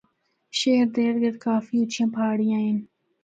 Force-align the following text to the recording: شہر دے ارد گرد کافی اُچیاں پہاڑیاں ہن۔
شہر 0.59 0.85
دے 0.95 1.01
ارد 1.07 1.19
گرد 1.23 1.37
کافی 1.45 1.75
اُچیاں 1.79 2.09
پہاڑیاں 2.13 2.61
ہن۔ 2.65 2.77